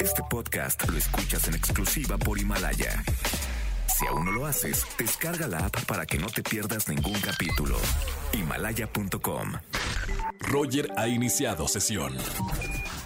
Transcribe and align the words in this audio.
Este 0.00 0.22
podcast 0.28 0.88
lo 0.88 0.96
escuchas 0.96 1.48
en 1.48 1.54
exclusiva 1.54 2.18
por 2.18 2.38
Himalaya. 2.38 3.02
Si 3.86 4.06
aún 4.06 4.24
no 4.24 4.32
lo 4.32 4.46
haces, 4.46 4.84
descarga 4.98 5.46
la 5.46 5.66
app 5.66 5.84
para 5.86 6.04
que 6.04 6.18
no 6.18 6.26
te 6.26 6.42
pierdas 6.42 6.88
ningún 6.88 7.18
capítulo. 7.20 7.76
Himalaya.com. 8.32 9.52
Roger 10.40 10.92
ha 10.96 11.06
iniciado 11.08 11.68
sesión. 11.68 12.16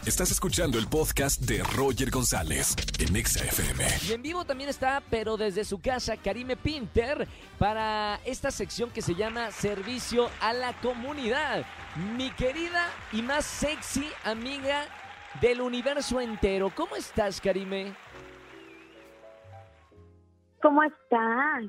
Estás 0.07 0.31
escuchando 0.31 0.79
el 0.79 0.87
podcast 0.87 1.43
de 1.43 1.63
Roger 1.63 2.11
González 2.11 2.75
en 2.99 3.15
Exa 3.17 3.45
FM. 3.45 3.85
Y 4.09 4.13
en 4.13 4.23
vivo 4.23 4.45
también 4.45 4.71
está, 4.71 5.03
pero 5.11 5.37
desde 5.37 5.65
su 5.65 5.81
casa, 5.81 6.17
Karime 6.17 6.57
Pinter 6.57 7.29
para 7.59 8.19
esta 8.25 8.51
sección 8.51 8.91
que 8.91 9.03
se 9.03 9.15
llama 9.15 9.51
Servicio 9.53 10.31
a 10.41 10.55
la 10.55 10.73
Comunidad. 10.81 11.67
Mi 12.17 12.31
querida 12.31 12.89
y 13.13 13.21
más 13.21 13.45
sexy 13.45 14.07
amiga 14.25 14.87
del 15.41 15.61
universo 15.61 16.21
entero. 16.21 16.71
¿Cómo 16.75 16.97
estás, 16.97 17.41
Karime? 17.41 17.95
¿Cómo 20.61 20.83
estás? 20.83 21.65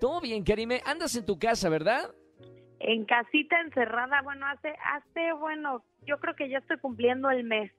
Todo 0.00 0.20
bien, 0.20 0.44
Karime. 0.44 0.82
Andas 0.84 1.16
en 1.16 1.24
tu 1.24 1.38
casa, 1.38 1.68
¿verdad? 1.68 2.14
En 2.78 3.06
casita 3.06 3.58
encerrada, 3.60 4.20
bueno, 4.22 4.46
hace, 4.46 4.74
hace, 4.84 5.32
bueno, 5.32 5.82
yo 6.06 6.18
creo 6.18 6.34
que 6.34 6.50
ya 6.50 6.58
estoy 6.58 6.78
cumpliendo 6.78 7.30
el 7.30 7.44
mes. 7.44 7.72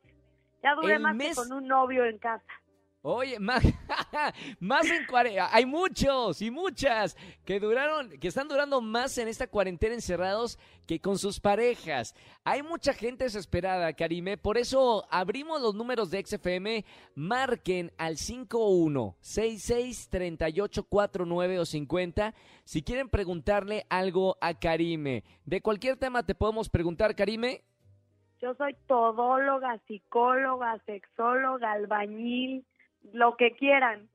Ya 0.63 0.73
duré 0.73 0.95
¿El 0.95 1.03
más 1.03 1.15
mes? 1.15 1.29
que 1.29 1.35
con 1.35 1.53
un 1.53 1.67
novio 1.67 2.05
en 2.05 2.17
casa. 2.17 2.43
Oye, 3.09 3.39
más, 3.39 3.63
más 4.59 4.85
en 4.91 5.05
cuarentena. 5.05 5.47
Hay 5.53 5.65
muchos 5.65 6.41
y 6.41 6.51
muchas 6.51 7.15
que 7.45 7.57
duraron, 7.57 8.09
que 8.19 8.27
están 8.27 8.49
durando 8.49 8.81
más 8.81 9.17
en 9.17 9.29
esta 9.29 9.47
cuarentena 9.47 9.95
encerrados 9.95 10.59
que 10.85 10.99
con 10.99 11.17
sus 11.17 11.39
parejas. 11.39 12.13
Hay 12.43 12.63
mucha 12.63 12.91
gente 12.91 13.23
desesperada, 13.23 13.93
Karime. 13.93 14.35
Por 14.35 14.57
eso 14.57 15.07
abrimos 15.09 15.61
los 15.61 15.73
números 15.73 16.11
de 16.11 16.21
XFM. 16.25 16.83
Marquen 17.15 17.93
al 17.97 18.17
51 18.17 19.15
66 19.21 20.09
38 20.09 20.83
49 20.83 21.59
o 21.59 21.65
50 21.65 22.33
si 22.65 22.83
quieren 22.83 23.07
preguntarle 23.07 23.85
algo 23.89 24.35
a 24.41 24.53
Karime. 24.53 25.23
De 25.45 25.61
cualquier 25.61 25.95
tema 25.95 26.23
te 26.23 26.35
podemos 26.35 26.67
preguntar, 26.67 27.15
Karime. 27.15 27.63
Yo 28.41 28.53
soy 28.55 28.75
todóloga, 28.85 29.79
psicóloga, 29.87 30.77
sexóloga, 30.85 31.71
albañil, 31.71 32.65
lo 33.13 33.35
que 33.37 33.51
quieran. 33.51 34.09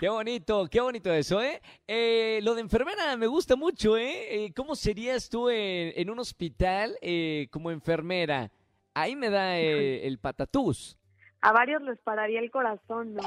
Qué 0.00 0.08
bonito, 0.08 0.68
qué 0.70 0.80
bonito 0.80 1.12
eso, 1.12 1.42
¿eh? 1.42 1.60
Eh, 1.86 2.40
lo 2.42 2.54
de 2.54 2.60
enfermera 2.60 3.16
me 3.16 3.26
gusta 3.26 3.56
mucho, 3.56 3.96
¿eh? 3.96 4.44
Eh, 4.44 4.52
¿Cómo 4.54 4.74
serías 4.76 5.30
tú 5.30 5.48
en, 5.48 5.92
en 5.96 6.10
un 6.10 6.18
hospital 6.18 6.96
eh, 7.00 7.48
como 7.50 7.70
enfermera? 7.70 8.50
Ahí 8.94 9.16
me 9.16 9.30
da 9.30 9.58
eh, 9.58 10.06
el 10.06 10.18
patatús. 10.18 10.98
A 11.40 11.52
varios 11.52 11.80
les 11.82 11.98
pararía 12.00 12.40
el 12.40 12.50
corazón, 12.50 13.14
¿no? 13.14 13.22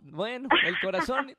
Bueno, 0.00 0.48
el 0.66 0.78
corazón. 0.80 1.34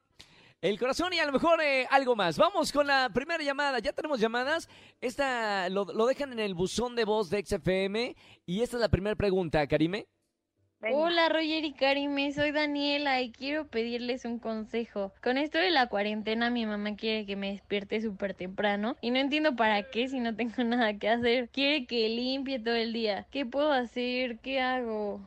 El 0.61 0.77
corazón 0.77 1.13
y 1.13 1.19
a 1.19 1.25
lo 1.25 1.31
mejor 1.31 1.61
eh, 1.61 1.87
algo 1.89 2.17
más. 2.17 2.37
Vamos 2.37 2.73
con 2.73 2.85
la 2.85 3.09
primera 3.13 3.41
llamada. 3.41 3.79
Ya 3.79 3.93
tenemos 3.93 4.19
llamadas. 4.19 4.67
Esta 4.99 5.69
lo, 5.69 5.85
lo 5.85 6.05
dejan 6.05 6.33
en 6.33 6.39
el 6.39 6.53
buzón 6.53 6.97
de 6.97 7.05
voz 7.05 7.29
de 7.29 7.45
XFM. 7.45 8.13
Y 8.45 8.61
esta 8.61 8.75
es 8.75 8.81
la 8.81 8.89
primera 8.89 9.15
pregunta, 9.15 9.65
Karime. 9.67 10.07
Venga. 10.81 10.97
Hola 10.97 11.27
Roger 11.27 11.65
y 11.65 11.73
Karime, 11.73 12.31
soy 12.31 12.51
Daniela 12.51 13.21
y 13.21 13.33
quiero 13.33 13.67
pedirles 13.67 14.23
un 14.23 14.39
consejo. 14.39 15.11
Con 15.21 15.37
esto 15.37 15.57
de 15.57 15.71
la 15.71 15.87
cuarentena 15.87 16.49
mi 16.49 16.65
mamá 16.65 16.95
quiere 16.95 17.25
que 17.25 17.35
me 17.35 17.51
despierte 17.51 17.99
súper 17.99 18.33
temprano 18.33 18.95
y 19.01 19.11
no 19.11 19.17
entiendo 19.19 19.57
para 19.57 19.83
qué 19.83 20.07
si 20.07 20.21
no 20.21 20.33
tengo 20.37 20.53
nada 20.63 20.97
que 20.97 21.09
hacer. 21.09 21.49
Quiere 21.49 21.85
que 21.85 22.07
limpie 22.07 22.59
todo 22.59 22.75
el 22.75 22.93
día. 22.93 23.27
¿Qué 23.29 23.45
puedo 23.45 23.73
hacer? 23.73 24.39
¿Qué 24.39 24.61
hago? 24.61 25.19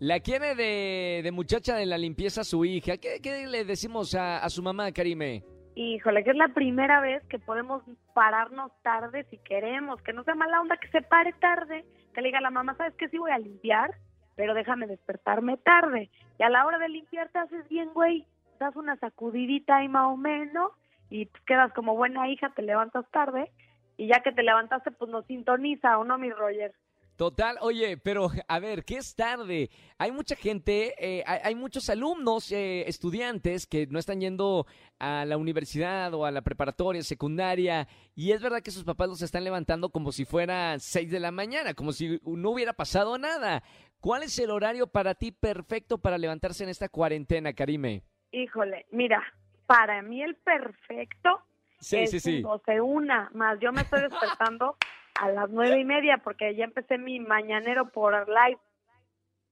La 0.00 0.18
quiere 0.18 0.56
de, 0.56 1.20
de 1.22 1.30
muchacha 1.30 1.76
de 1.76 1.86
la 1.86 1.96
limpieza 1.96 2.42
su 2.42 2.64
hija. 2.64 2.96
¿Qué, 2.96 3.20
qué 3.22 3.46
le 3.46 3.64
decimos 3.64 4.16
a, 4.16 4.38
a 4.38 4.50
su 4.50 4.64
mamá, 4.64 4.90
Karime? 4.90 5.44
Híjole, 5.76 6.24
que 6.24 6.30
es 6.30 6.36
la 6.36 6.48
primera 6.48 7.00
vez 7.00 7.22
que 7.28 7.38
podemos 7.38 7.84
pararnos 8.14 8.72
tarde 8.82 9.24
si 9.30 9.38
queremos, 9.38 10.02
que 10.02 10.12
no 10.12 10.24
sea 10.24 10.34
mala 10.34 10.60
onda 10.60 10.76
que 10.78 10.88
se 10.88 11.02
pare 11.02 11.32
tarde, 11.34 11.84
que 12.12 12.20
le 12.20 12.28
diga 12.28 12.38
a 12.38 12.42
la 12.42 12.50
mamá, 12.50 12.74
¿sabes 12.76 12.94
qué? 12.98 13.08
Sí 13.08 13.18
voy 13.18 13.30
a 13.30 13.38
limpiar, 13.38 13.90
pero 14.36 14.54
déjame 14.54 14.86
despertarme 14.86 15.56
tarde. 15.58 16.10
Y 16.38 16.42
a 16.42 16.50
la 16.50 16.66
hora 16.66 16.78
de 16.78 16.88
limpiar 16.88 17.28
te 17.28 17.38
haces 17.38 17.68
bien, 17.68 17.92
güey, 17.92 18.26
das 18.58 18.76
una 18.76 18.96
sacudidita 18.96 19.76
ahí 19.76 19.88
más 19.88 20.06
o 20.06 20.16
menos 20.16 20.72
y 21.08 21.26
pues 21.26 21.42
quedas 21.44 21.72
como 21.72 21.96
buena 21.96 22.28
hija, 22.28 22.52
te 22.54 22.62
levantas 22.62 23.04
tarde 23.10 23.50
y 23.96 24.06
ya 24.06 24.22
que 24.22 24.32
te 24.32 24.42
levantaste 24.42 24.90
pues 24.92 25.10
nos 25.10 25.26
sintoniza, 25.26 25.98
¿o 25.98 26.04
no, 26.04 26.18
mi 26.18 26.30
Roger? 26.30 26.72
Total, 27.20 27.58
oye, 27.60 27.98
pero 27.98 28.30
a 28.48 28.58
ver, 28.60 28.82
¿qué 28.82 28.96
es 28.96 29.14
tarde? 29.14 29.68
Hay 29.98 30.10
mucha 30.10 30.34
gente, 30.36 30.94
eh, 30.98 31.22
hay, 31.26 31.54
muchos 31.54 31.90
alumnos, 31.90 32.50
eh, 32.50 32.88
estudiantes 32.88 33.66
que 33.66 33.86
no 33.88 33.98
están 33.98 34.22
yendo 34.22 34.66
a 34.98 35.26
la 35.26 35.36
universidad 35.36 36.14
o 36.14 36.24
a 36.24 36.30
la 36.30 36.40
preparatoria, 36.40 37.02
secundaria, 37.02 37.86
y 38.14 38.32
es 38.32 38.40
verdad 38.40 38.62
que 38.62 38.70
sus 38.70 38.84
papás 38.84 39.10
los 39.10 39.20
están 39.20 39.44
levantando 39.44 39.90
como 39.90 40.12
si 40.12 40.24
fuera 40.24 40.78
6 40.78 41.10
de 41.10 41.20
la 41.20 41.30
mañana, 41.30 41.74
como 41.74 41.92
si 41.92 42.18
no 42.24 42.52
hubiera 42.52 42.72
pasado 42.72 43.18
nada. 43.18 43.62
¿Cuál 44.00 44.22
es 44.22 44.38
el 44.38 44.50
horario 44.50 44.86
para 44.86 45.14
ti 45.14 45.30
perfecto 45.30 45.98
para 45.98 46.16
levantarse 46.18 46.64
en 46.64 46.70
esta 46.70 46.88
cuarentena, 46.88 47.52
Karime? 47.52 48.02
Híjole, 48.32 48.86
mira, 48.90 49.22
para 49.66 50.00
mí 50.02 50.22
el 50.22 50.36
perfecto 50.36 51.42
Sí, 51.80 51.96
es 51.98 52.10
sí, 52.10 52.20
sí. 52.20 52.36
un 52.36 52.42
12 52.42 52.80
una, 52.80 53.30
más 53.34 53.58
yo 53.60 53.72
me 53.72 53.82
estoy 53.82 54.02
despertando 54.02 54.76
a 55.20 55.30
las 55.30 55.50
nueve 55.50 55.78
y 55.80 55.84
media 55.84 56.18
porque 56.18 56.54
ya 56.54 56.64
empecé 56.64 56.98
mi 56.98 57.20
mañanero 57.20 57.90
por 57.90 58.12
live, 58.28 58.58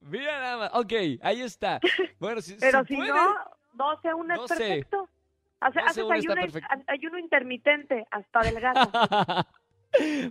Mira 0.00 0.38
nada 0.40 0.56
más. 0.58 0.70
Ok, 0.74 0.92
ahí 1.22 1.40
está. 1.42 1.80
Bueno, 2.20 2.40
si, 2.40 2.54
pero 2.60 2.84
si 2.84 2.94
puede- 2.96 3.08
no, 3.10 3.34
12 3.74 4.14
una 4.14 4.34
es 4.34 4.40
12. 4.42 4.56
perfecto. 4.56 5.08
Hace, 5.60 5.80
12 5.80 6.00
haces 6.00 6.10
ayuno, 6.10 6.40
ayuno 6.86 7.18
intermitente, 7.18 8.06
hasta 8.10 8.42
delgado. 8.44 8.90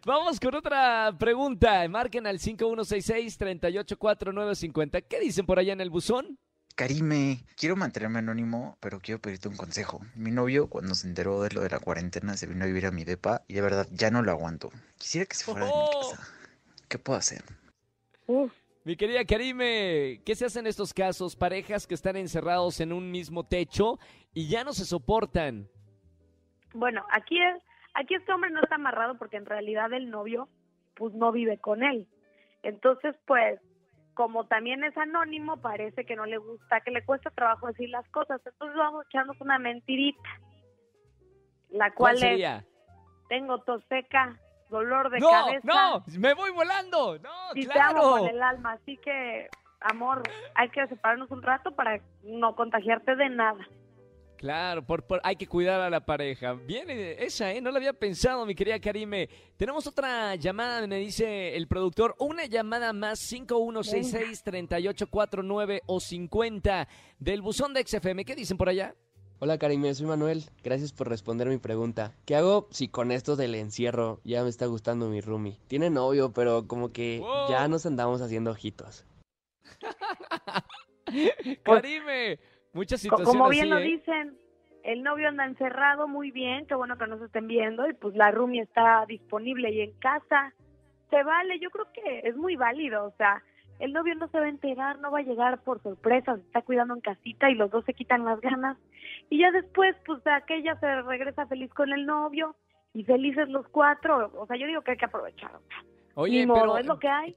Vamos 0.05 0.39
con 0.39 0.55
otra 0.55 1.13
pregunta. 1.17 1.87
Marquen 1.89 2.27
al 2.27 2.39
5166-384950. 2.39 5.03
¿Qué 5.07 5.19
dicen 5.19 5.45
por 5.45 5.59
allá 5.59 5.73
en 5.73 5.81
el 5.81 5.89
buzón? 5.89 6.37
Karime, 6.75 7.43
quiero 7.55 7.75
mantenerme 7.75 8.19
anónimo, 8.19 8.77
pero 8.79 8.99
quiero 8.99 9.19
pedirte 9.19 9.47
un 9.47 9.57
consejo. 9.57 9.99
Mi 10.13 10.29
novio, 10.29 10.69
cuando 10.69 10.93
se 10.93 11.07
enteró 11.07 11.41
de 11.41 11.49
lo 11.49 11.61
de 11.61 11.69
la 11.69 11.79
cuarentena, 11.79 12.37
se 12.37 12.45
vino 12.45 12.63
a 12.63 12.67
vivir 12.67 12.85
a 12.85 12.91
mi 12.91 13.03
depa 13.03 13.41
y 13.47 13.55
de 13.55 13.61
verdad 13.61 13.87
ya 13.91 14.11
no 14.11 14.21
lo 14.21 14.31
aguanto. 14.31 14.69
Quisiera 14.97 15.25
que 15.25 15.35
se 15.35 15.45
fuera 15.45 15.65
de 15.65 15.71
mi 15.71 16.01
casa. 16.01 16.27
¿Qué 16.87 16.99
puedo 16.99 17.17
hacer? 17.17 17.43
Uf, 18.27 18.53
Mi 18.83 18.95
querida 18.95 19.25
Karime, 19.25 20.21
¿qué 20.23 20.35
se 20.35 20.45
hace 20.45 20.59
en 20.59 20.67
estos 20.67 20.93
casos? 20.93 21.35
Parejas 21.35 21.87
que 21.87 21.95
están 21.95 22.15
encerrados 22.15 22.79
en 22.79 22.93
un 22.93 23.09
mismo 23.09 23.43
techo 23.43 23.97
y 24.33 24.47
ya 24.47 24.63
no 24.63 24.71
se 24.71 24.85
soportan. 24.85 25.67
Bueno, 26.73 27.03
aquí 27.11 27.41
es, 27.41 27.55
aquí 27.97 28.15
este 28.15 28.31
hombre 28.31 28.51
no 28.51 28.61
está 28.61 28.75
amarrado 28.75 29.17
porque 29.17 29.37
en 29.37 29.45
realidad 29.45 29.91
el 29.93 30.09
novio 30.09 30.47
pues 30.95 31.13
no 31.13 31.31
vive 31.31 31.59
con 31.59 31.83
él. 31.83 32.07
Entonces, 32.63 33.15
pues, 33.25 33.59
como 34.13 34.45
también 34.47 34.83
es 34.83 34.97
anónimo, 34.97 35.57
parece 35.57 36.05
que 36.05 36.15
no 36.15 36.25
le 36.25 36.37
gusta, 36.37 36.81
que 36.81 36.91
le 36.91 37.05
cuesta 37.05 37.29
trabajo 37.29 37.67
decir 37.67 37.89
las 37.89 38.07
cosas. 38.09 38.41
Entonces 38.45 38.75
vamos 38.75 39.05
echándonos 39.05 39.39
una 39.41 39.59
mentirita. 39.59 40.29
La 41.69 41.91
¿Cuál 41.93 42.19
cual 42.19 42.41
es, 42.41 42.65
tengo 43.29 43.59
tos 43.59 43.83
seca, 43.89 44.39
dolor 44.69 45.09
de 45.11 45.19
no, 45.19 45.29
cabeza. 45.29 45.67
no, 45.67 46.03
me 46.19 46.33
voy 46.33 46.51
volando. 46.51 47.19
No, 47.19 47.29
y 47.53 47.67
te 47.67 47.79
amo 47.79 47.99
claro. 48.01 48.09
con 48.23 48.29
el 48.29 48.41
alma. 48.41 48.71
Así 48.73 48.97
que, 48.97 49.47
amor, 49.81 50.23
hay 50.55 50.69
que 50.69 50.87
separarnos 50.87 51.29
un 51.29 51.43
rato 51.43 51.75
para 51.75 51.99
no 52.23 52.55
contagiarte 52.55 53.15
de 53.15 53.29
nada. 53.29 53.67
Claro, 54.37 54.85
por, 54.85 55.03
por- 55.03 55.19
hay 55.23 55.35
que 55.35 55.47
cuidar 55.47 55.81
a 55.81 55.89
la 55.89 56.05
pareja. 56.05 56.53
Bien, 56.53 56.87
esa, 56.89 57.51
¿eh? 57.51 57.59
No 57.61 57.71
lo 57.71 57.77
había 57.77 57.93
pensado, 57.93 58.45
mi 58.45 58.53
querida 58.55 58.79
Karime. 58.79 59.27
Tenemos 59.57 59.87
otra 59.87 60.35
llamada, 60.35 60.85
me 60.85 60.97
dice 60.97 61.55
el 61.57 61.67
productor. 61.67 62.15
Una 62.19 62.45
llamada 62.45 62.93
más, 62.93 63.19
5166-3849 63.31 65.81
o 65.85 65.99
50 65.99 66.87
del 67.19 67.41
buzón 67.41 67.73
de 67.73 67.83
XFM. 67.85 68.23
¿Qué 68.25 68.35
dicen 68.35 68.57
por 68.57 68.69
allá? 68.69 68.95
Hola 69.39 69.57
Karime, 69.59 69.93
soy 69.93 70.07
Manuel. 70.07 70.43
Gracias 70.63 70.91
por 70.93 71.09
responder 71.09 71.47
mi 71.47 71.57
pregunta. 71.57 72.15
¿Qué 72.25 72.35
hago 72.35 72.67
si 72.71 72.87
con 72.87 73.11
esto 73.11 73.35
del 73.35 73.53
encierro 73.55 74.19
ya 74.23 74.43
me 74.43 74.49
está 74.49 74.65
gustando 74.65 75.09
mi 75.09 75.21
roomie? 75.21 75.59
Tiene 75.67 75.89
novio, 75.91 76.31
pero 76.33 76.67
como 76.67 76.91
que 76.91 77.19
Wow. 77.21 77.49
ya 77.49 77.67
nos 77.67 77.85
andamos 77.85 78.21
haciendo 78.21 78.49
ojitos. 78.51 79.05
Karime, 81.63 82.39
muchas 82.73 83.01
situaciones 83.01 83.33
Como 83.33 83.49
bien 83.49 83.65
así, 83.65 83.69
lo 83.71 83.79
¿eh? 83.79 83.83
dicen, 83.83 84.37
el 84.83 85.03
novio 85.03 85.27
anda 85.27 85.45
encerrado 85.45 86.07
muy 86.07 86.31
bien, 86.31 86.65
qué 86.65 86.75
bueno 86.75 86.97
que 86.97 87.07
no 87.07 87.17
se 87.19 87.25
estén 87.25 87.47
viendo 87.47 87.87
y 87.89 87.93
pues 87.93 88.15
la 88.15 88.31
roomie 88.31 88.61
está 88.61 89.05
disponible 89.07 89.71
y 89.71 89.81
en 89.81 89.91
casa. 89.99 90.53
Se 91.09 91.23
vale, 91.23 91.59
yo 91.59 91.69
creo 91.69 91.87
que 91.93 92.21
es 92.27 92.35
muy 92.35 92.55
válido, 92.55 93.05
o 93.05 93.11
sea, 93.17 93.43
el 93.79 93.93
novio 93.93 94.15
no 94.15 94.27
se 94.29 94.39
va 94.39 94.45
a 94.45 94.49
enterar, 94.49 94.99
no 94.99 95.11
va 95.11 95.19
a 95.19 95.23
llegar 95.23 95.61
por 95.63 95.81
sorpresa, 95.83 96.35
se 96.35 96.41
está 96.41 96.61
cuidando 96.61 96.95
en 96.95 97.01
casita 97.01 97.49
y 97.49 97.55
los 97.55 97.69
dos 97.69 97.85
se 97.85 97.93
quitan 97.93 98.25
las 98.25 98.41
ganas. 98.41 98.77
Y 99.29 99.39
ya 99.39 99.51
después, 99.51 99.95
pues 100.05 100.25
aquella 100.25 100.79
se 100.79 101.01
regresa 101.01 101.45
feliz 101.47 101.71
con 101.73 101.91
el 101.93 102.05
novio 102.05 102.55
y 102.93 103.03
felices 103.03 103.49
los 103.49 103.67
cuatro. 103.69 104.31
O 104.35 104.47
sea, 104.47 104.57
yo 104.57 104.65
digo 104.67 104.81
que 104.81 104.91
hay 104.91 104.97
que 104.97 105.05
aprovechar. 105.05 105.55
o 105.55 105.61
sea, 105.67 105.83
Oye, 106.15 106.39
ni 106.39 106.45
modo, 106.47 106.61
pero 106.61 106.77
es 106.77 106.85
lo 106.87 106.97
que 106.97 107.07
hay. 107.07 107.35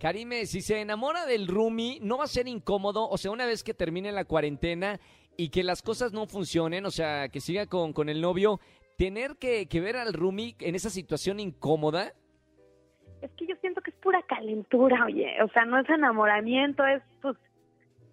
Karime, 0.00 0.46
si 0.46 0.60
se 0.60 0.80
enamora 0.80 1.24
del 1.24 1.48
roomie, 1.48 1.98
¿no 2.02 2.18
va 2.18 2.24
a 2.24 2.28
ser 2.28 2.48
incómodo? 2.48 3.08
O 3.08 3.16
sea, 3.16 3.30
una 3.30 3.46
vez 3.46 3.64
que 3.64 3.74
termine 3.74 4.12
la 4.12 4.24
cuarentena 4.24 5.00
y 5.36 5.48
que 5.48 5.64
las 5.64 5.82
cosas 5.82 6.12
no 6.12 6.26
funcionen, 6.26 6.84
o 6.84 6.90
sea, 6.90 7.28
que 7.28 7.40
siga 7.40 7.66
con, 7.66 7.92
con 7.92 8.08
el 8.08 8.20
novio, 8.20 8.60
¿tener 8.98 9.36
que, 9.36 9.66
que 9.66 9.80
ver 9.80 9.96
al 9.96 10.12
roomie 10.12 10.54
en 10.60 10.74
esa 10.74 10.90
situación 10.90 11.40
incómoda? 11.40 12.12
Es 13.22 13.30
que 13.32 13.46
yo 13.46 13.56
siento 13.60 13.80
que 13.80 13.90
es 13.90 13.96
pura 13.96 14.22
calentura, 14.22 15.06
oye. 15.06 15.42
O 15.42 15.48
sea, 15.48 15.64
no 15.64 15.78
es 15.78 15.88
enamoramiento, 15.88 16.84
es 16.86 17.02
pues, 17.22 17.36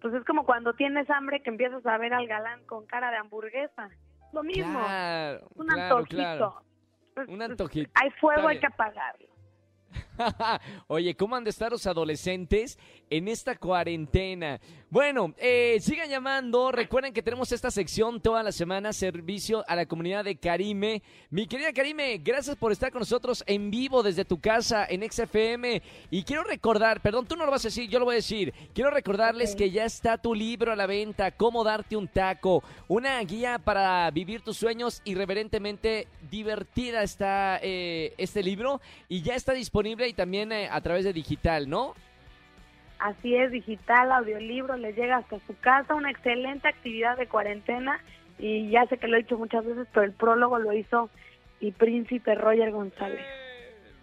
pues 0.00 0.14
es 0.14 0.24
como 0.24 0.44
cuando 0.44 0.72
tienes 0.72 1.08
hambre 1.10 1.42
que 1.42 1.50
empiezas 1.50 1.84
a 1.86 1.98
ver 1.98 2.14
al 2.14 2.26
galán 2.26 2.64
con 2.64 2.86
cara 2.86 3.10
de 3.10 3.18
hamburguesa. 3.18 3.90
Lo 4.32 4.42
mismo. 4.42 4.80
Claro, 4.80 5.46
un 5.54 5.66
claro, 5.66 5.96
antojito. 5.96 6.16
claro. 6.16 6.62
Pues, 7.14 7.28
Un 7.28 7.36
pues, 7.36 7.50
antojito. 7.50 7.90
Hay 7.94 8.10
fuego, 8.20 8.48
hay 8.48 8.58
que 8.58 8.66
apagarlo. 8.66 9.33
Oye, 10.86 11.14
¿cómo 11.14 11.36
han 11.36 11.44
de 11.44 11.50
estar 11.50 11.72
los 11.72 11.86
adolescentes 11.86 12.78
en 13.10 13.28
esta 13.28 13.56
cuarentena? 13.56 14.60
Bueno, 14.90 15.34
eh, 15.38 15.78
sigan 15.80 16.08
llamando. 16.08 16.70
Recuerden 16.70 17.12
que 17.12 17.22
tenemos 17.22 17.50
esta 17.50 17.70
sección 17.70 18.20
toda 18.20 18.42
la 18.42 18.52
semana, 18.52 18.92
servicio 18.92 19.64
a 19.66 19.74
la 19.74 19.86
comunidad 19.86 20.24
de 20.24 20.36
Karime. 20.36 21.02
Mi 21.30 21.46
querida 21.46 21.72
Karime, 21.72 22.18
gracias 22.18 22.56
por 22.56 22.70
estar 22.70 22.92
con 22.92 23.00
nosotros 23.00 23.42
en 23.46 23.70
vivo 23.70 24.02
desde 24.02 24.24
tu 24.24 24.40
casa 24.40 24.86
en 24.88 25.02
XFM. 25.10 25.82
Y 26.10 26.22
quiero 26.22 26.44
recordar, 26.44 27.00
perdón, 27.00 27.26
tú 27.26 27.34
no 27.34 27.44
lo 27.44 27.50
vas 27.50 27.64
a 27.64 27.68
decir, 27.68 27.90
yo 27.90 27.98
lo 27.98 28.04
voy 28.04 28.14
a 28.14 28.16
decir. 28.16 28.54
Quiero 28.72 28.90
recordarles 28.90 29.56
que 29.56 29.70
ya 29.70 29.84
está 29.84 30.16
tu 30.18 30.34
libro 30.34 30.72
a 30.72 30.76
la 30.76 30.86
venta, 30.86 31.32
Cómo 31.32 31.64
darte 31.64 31.96
un 31.96 32.06
taco. 32.06 32.62
Una 32.86 33.18
guía 33.22 33.58
para 33.58 34.08
vivir 34.12 34.42
tus 34.42 34.56
sueños 34.56 35.02
irreverentemente 35.04 36.06
divertida 36.30 37.02
está 37.02 37.58
eh, 37.62 38.14
este 38.16 38.42
libro 38.42 38.80
y 39.08 39.22
ya 39.22 39.34
está 39.34 39.52
disponible 39.52 40.03
y 40.06 40.12
también 40.12 40.52
eh, 40.52 40.68
a 40.70 40.80
través 40.80 41.04
de 41.04 41.12
digital, 41.12 41.68
¿no? 41.68 41.94
Así 42.98 43.34
es, 43.34 43.50
digital, 43.50 44.12
audiolibro, 44.12 44.76
les 44.76 44.96
llega 44.96 45.18
hasta 45.18 45.38
su 45.46 45.58
casa, 45.60 45.94
una 45.94 46.10
excelente 46.10 46.68
actividad 46.68 47.16
de 47.16 47.26
cuarentena 47.26 48.00
y 48.38 48.70
ya 48.70 48.86
sé 48.86 48.98
que 48.98 49.08
lo 49.08 49.16
he 49.16 49.22
dicho 49.22 49.36
muchas 49.36 49.64
veces, 49.64 49.86
pero 49.92 50.06
el 50.06 50.12
prólogo 50.12 50.58
lo 50.58 50.72
hizo 50.72 51.10
mi 51.60 51.72
príncipe 51.72 52.34
Roger 52.34 52.70
González. 52.72 53.20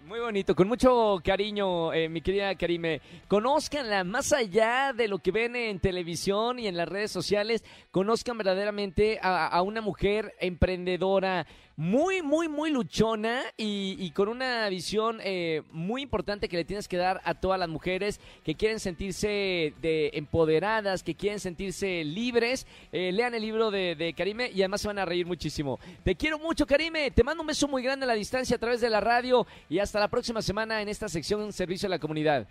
Muy 0.06 0.20
bonito, 0.20 0.56
con 0.56 0.68
mucho 0.68 1.22
cariño, 1.24 1.94
eh, 1.94 2.10
mi 2.10 2.22
querida 2.22 2.54
Karime. 2.56 3.00
Conózcanla 3.30 4.04
más 4.04 4.34
allá 4.34 4.92
de 4.94 5.08
lo 5.08 5.20
que 5.20 5.32
ven 5.32 5.56
en 5.56 5.80
televisión 5.80 6.60
y 6.60 6.68
en 6.68 6.76
las 6.76 6.90
redes 6.90 7.12
sociales. 7.12 7.64
Conozcan 7.92 8.38
verdaderamente 8.38 9.20
a, 9.22 9.48
a 9.48 9.62
una 9.62 9.80
mujer 9.80 10.34
emprendedora, 10.42 11.48
muy, 11.82 12.22
muy, 12.22 12.48
muy 12.48 12.70
luchona 12.70 13.42
y, 13.58 14.12
con 14.12 14.30
una 14.30 14.70
visión 14.70 15.18
eh, 15.24 15.64
muy 15.72 16.04
importante 16.04 16.48
que 16.48 16.58
le 16.58 16.64
tienes 16.64 16.88
que 16.88 16.96
dar 16.96 17.22
a 17.24 17.34
todas 17.34 17.60
las 17.60 17.70
mujeres 17.70 18.22
que 18.44 18.54
quieren 18.54 18.80
sentirse 18.80 19.74
de 19.82 20.12
empoderadas, 20.14 21.02
que 21.02 21.16
quieren 21.16 21.40
sentirse 21.40 22.04
libres. 22.04 22.68
Eh, 22.92 23.12
lean 23.12 23.34
el 23.34 23.42
libro 23.42 23.72
de, 23.72 23.96
de 23.96 24.14
Karime 24.14 24.52
y 24.52 24.62
además 24.62 24.82
se 24.82 24.90
van 24.90 25.00
a 25.00 25.06
reír 25.06 25.26
muchísimo. 25.26 25.80
Te 26.04 26.14
quiero 26.14 26.38
mucho, 26.38 26.68
Karime. 26.68 27.10
Te 27.10 27.24
mando 27.24 27.42
un 27.42 27.48
beso 27.48 27.68
muy 27.68 27.82
grande 27.82 28.04
a 28.04 28.08
la 28.08 28.14
distancia 28.14 28.58
a 28.58 28.60
través 28.60 28.80
de 28.80 28.90
la 28.92 29.02
radio 29.02 29.48
y 29.68 29.80
hasta 29.80 30.00
la 30.00 30.08
próxima 30.08 30.44
semana 30.44 30.84
en 30.84 30.88
esta 30.88 31.10
sección 31.10 31.52
Servicio 31.52 31.88
a 31.88 31.90
la 31.90 31.98
Comunidad. 31.98 32.46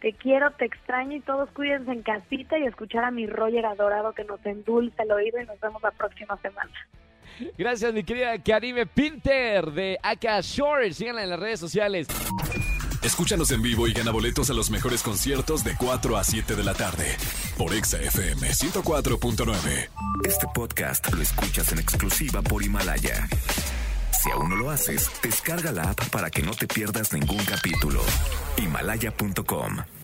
Te 0.00 0.14
quiero, 0.14 0.50
te 0.50 0.64
extraño 0.64 1.16
y 1.16 1.20
todos 1.20 1.48
cuídense 1.50 1.92
en 1.92 2.02
casita 2.02 2.58
y 2.58 2.64
escuchar 2.64 3.04
a 3.04 3.12
mi 3.12 3.28
Roger 3.28 3.66
adorado 3.66 4.14
que 4.14 4.24
nos 4.24 4.44
endulza 4.44 5.04
el 5.04 5.12
oído 5.12 5.40
y 5.40 5.46
nos 5.46 5.60
vemos 5.60 5.80
la 5.80 5.92
próxima 5.92 6.36
semana. 6.38 6.72
Gracias, 7.58 7.92
mi 7.92 8.04
querida 8.04 8.38
Karime 8.42 8.86
Pinter 8.86 9.70
de 9.72 9.98
Aka 10.02 10.40
Shore. 10.40 10.92
Síganla 10.92 11.24
en 11.24 11.30
las 11.30 11.40
redes 11.40 11.60
sociales. 11.60 12.08
Escúchanos 13.02 13.50
en 13.50 13.62
vivo 13.62 13.88
y 13.88 13.92
gana 13.92 14.12
boletos 14.12 14.48
a 14.50 14.54
los 14.54 14.70
mejores 14.70 15.02
conciertos 15.02 15.64
de 15.64 15.74
4 15.76 16.16
a 16.16 16.22
7 16.22 16.54
de 16.54 16.62
la 16.62 16.72
tarde 16.72 17.16
por 17.58 17.74
Exa 17.74 18.00
FM 18.00 18.48
104.9. 18.48 19.88
Este 20.24 20.46
podcast 20.54 21.12
lo 21.12 21.20
escuchas 21.20 21.72
en 21.72 21.80
exclusiva 21.80 22.42
por 22.42 22.62
Himalaya. 22.62 23.28
Si 24.22 24.30
aún 24.30 24.50
no 24.50 24.56
lo 24.56 24.70
haces, 24.70 25.10
descarga 25.20 25.72
la 25.72 25.90
app 25.90 26.08
para 26.10 26.30
que 26.30 26.42
no 26.42 26.52
te 26.52 26.68
pierdas 26.68 27.12
ningún 27.12 27.44
capítulo. 27.44 28.00
Himalaya.com 28.56 30.01